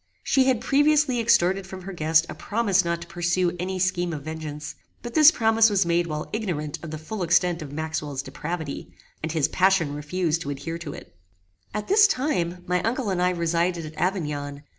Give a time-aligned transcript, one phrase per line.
[0.23, 4.23] She had previously extorted from her guest a promise not to pursue any scheme of
[4.23, 8.91] vengeance; but this promise was made while ignorant of the full extent of Maxwell's depravity,
[9.21, 11.15] and his passion refused to adhere to it.
[11.71, 14.63] At this time my uncle and I resided at Avignon.